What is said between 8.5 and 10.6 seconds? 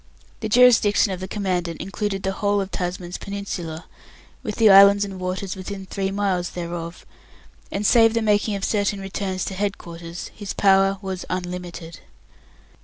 of certain returns to head quarters, his